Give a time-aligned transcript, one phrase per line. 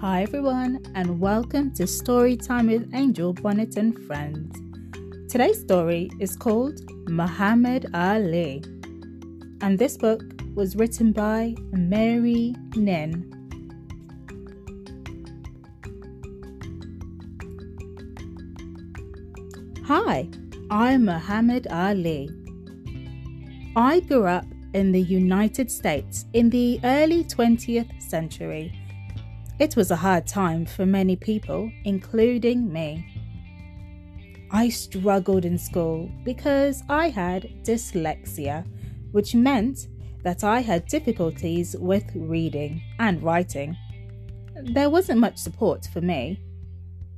[0.00, 4.56] Hi, everyone, and welcome to Storytime with Angel Bonnet and Friends.
[5.30, 6.80] Today's story is called
[7.10, 8.64] Muhammad Ali,
[9.60, 10.22] and this book
[10.54, 13.28] was written by Mary Nhin.
[19.86, 20.30] Hi,
[20.70, 22.30] I'm Muhammad Ali.
[23.76, 28.79] I grew up in the United States in the early 20th century.
[29.60, 33.04] It was a hard time for many people, including me.
[34.50, 38.64] I struggled in school because I had dyslexia,
[39.12, 39.88] which meant
[40.22, 43.76] that I had difficulties with reading and writing.
[44.62, 46.40] There wasn't much support for me,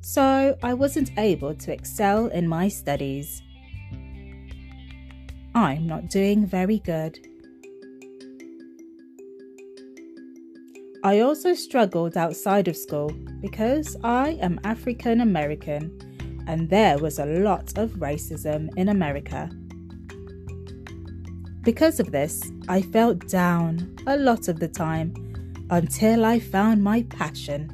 [0.00, 3.40] so I wasn't able to excel in my studies.
[5.54, 7.20] I'm not doing very good.
[11.04, 15.98] I also struggled outside of school because I am African American
[16.46, 19.50] and there was a lot of racism in America.
[21.62, 25.12] Because of this, I felt down a lot of the time
[25.70, 27.68] until I found my passion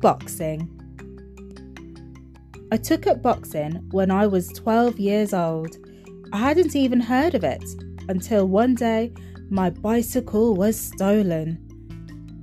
[0.00, 0.70] boxing.
[2.72, 5.76] I took up boxing when I was 12 years old.
[6.32, 7.64] I hadn't even heard of it
[8.08, 9.12] until one day
[9.50, 11.65] my bicycle was stolen.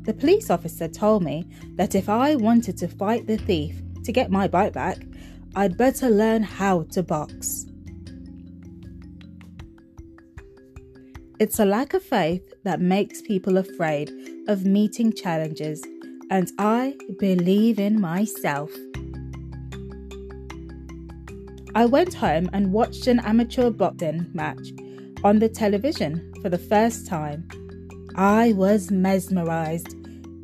[0.03, 4.29] The police officer told me that if I wanted to fight the thief to get
[4.29, 4.97] my bike back,
[5.55, 7.65] I'd better learn how to box.
[11.39, 14.11] It's a lack of faith that makes people afraid
[14.47, 15.83] of meeting challenges,
[16.29, 18.71] and I believe in myself.
[21.75, 24.69] I went home and watched an amateur boxing match
[25.23, 27.47] on the television for the first time.
[28.15, 29.95] I was mesmerized.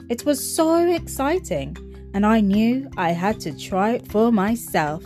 [0.09, 1.77] It was so exciting,
[2.15, 5.03] and I knew I had to try it for myself.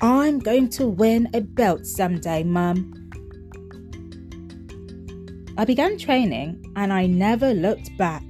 [0.00, 2.94] I'm going to win a belt someday, Mum.
[5.58, 8.22] I began training and I never looked back.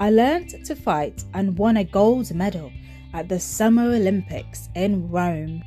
[0.00, 2.70] I learned to fight and won a gold medal
[3.12, 5.62] at the Summer Olympics in Rome.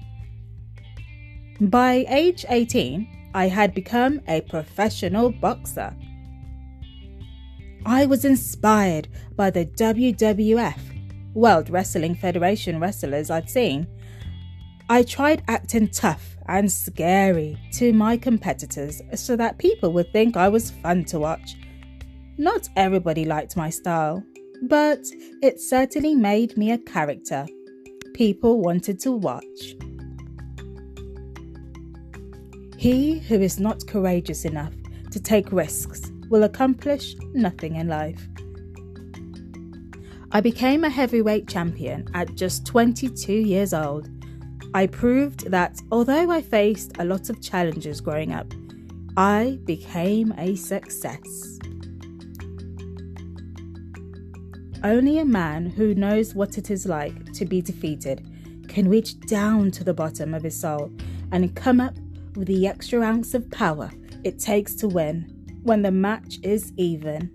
[1.60, 5.94] By age 18, I had become a professional boxer.
[7.88, 10.80] I was inspired by the WWF,
[11.36, 13.86] World Wrestling Federation wrestlers I'd seen.
[14.90, 20.50] I tried acting tough and scary to my competitors so that people would think I
[20.50, 21.58] was fun to watch.
[22.40, 24.24] Not everybody liked my style,
[24.64, 25.06] but
[25.44, 27.46] it certainly made me a character
[28.16, 29.76] people wanted to watch.
[32.78, 34.74] He who is not courageous enough
[35.12, 38.28] to take risks will accomplish nothing in life.
[40.32, 44.10] I became a heavyweight champion at just 22 years old.
[44.74, 48.54] I proved that although I faced a lot of challenges growing up,
[49.16, 51.60] I became a success.
[54.84, 58.28] Only a man who knows what it is like to be defeated
[58.68, 60.92] can reach down to the bottom of his soul
[61.32, 61.96] and come up
[62.36, 63.90] with the extra ounce of power
[64.24, 65.35] it takes to win
[65.66, 67.32] when the match is even.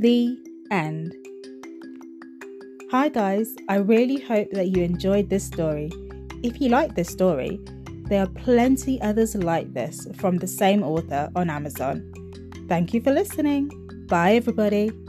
[0.00, 0.38] The
[0.70, 1.14] end.
[2.90, 5.90] Hi, guys, I really hope that you enjoyed this story.
[6.42, 7.60] If you like this story,
[8.08, 12.10] there are plenty others like this from the same author on Amazon.
[12.68, 13.70] Thank you for listening.
[14.08, 15.03] Bye, everybody.